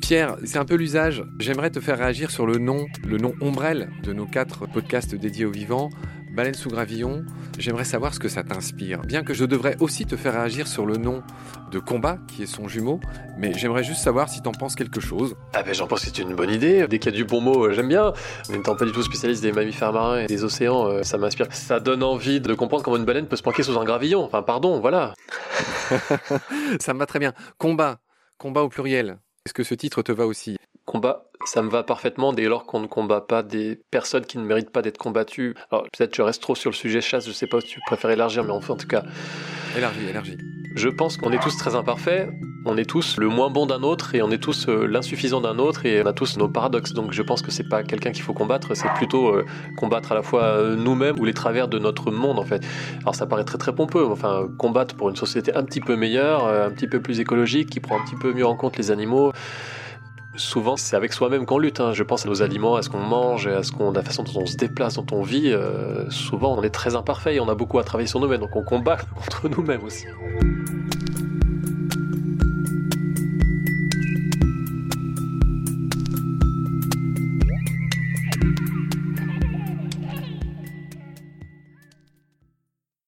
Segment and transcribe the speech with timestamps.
[0.00, 1.24] Pierre, c'est un peu l'usage.
[1.38, 5.46] J'aimerais te faire réagir sur le nom, le nom ombrelle de nos quatre podcasts dédiés
[5.46, 5.88] aux vivants.
[6.32, 7.26] Baleine sous gravillon,
[7.58, 9.02] j'aimerais savoir ce que ça t'inspire.
[9.02, 11.22] Bien que je devrais aussi te faire réagir sur le nom
[11.70, 13.00] de Combat, qui est son jumeau,
[13.36, 15.36] mais j'aimerais juste savoir si t'en penses quelque chose.
[15.52, 16.86] Ah ben j'en pense que c'est une bonne idée.
[16.88, 18.14] Dès qu'il y a du bon mot, euh, j'aime bien.
[18.48, 21.48] Mais n'étant pas du tout spécialiste des mammifères marins et des océans, euh, ça m'inspire.
[21.50, 24.24] Ça donne envie de comprendre comment une baleine peut se planquer sous un gravillon.
[24.24, 25.12] Enfin pardon, voilà.
[26.80, 27.34] ça me va très bien.
[27.58, 28.00] Combat,
[28.38, 29.18] combat au pluriel.
[29.44, 30.56] Est-ce que ce titre te va aussi?
[30.92, 34.44] Combat, ça me va parfaitement dès lors qu'on ne combat pas des personnes qui ne
[34.44, 35.54] méritent pas d'être combattues.
[35.70, 38.10] Alors peut-être je reste trop sur le sujet chasse, je sais pas si tu préfères
[38.10, 39.02] élargir, mais enfin en tout cas.
[39.74, 40.36] Élargi, élargi.
[40.74, 42.28] Je pense qu'on est tous très imparfaits,
[42.66, 45.58] on est tous le moins bon d'un autre et on est tous euh, l'insuffisant d'un
[45.58, 46.92] autre et on a tous nos paradoxes.
[46.92, 49.46] Donc je pense que c'est pas quelqu'un qu'il faut combattre, c'est plutôt euh,
[49.78, 52.62] combattre à la fois euh, nous-mêmes ou les travers de notre monde en fait.
[53.00, 56.46] Alors ça paraît très très pompeux, enfin combattre pour une société un petit peu meilleure,
[56.46, 59.32] un petit peu plus écologique, qui prend un petit peu mieux en compte les animaux
[60.36, 61.80] souvent c'est avec soi-même qu'on lutte.
[61.80, 61.92] Hein.
[61.92, 64.42] Je pense à nos aliments, à ce qu'on mange, à, ce qu'on, la façon dont
[64.42, 65.52] on se déplace, dont on vit.
[65.52, 68.56] Euh, souvent on est très imparfait et on a beaucoup à travailler sur nous-mêmes, donc
[68.56, 70.06] on combat contre nous-mêmes aussi.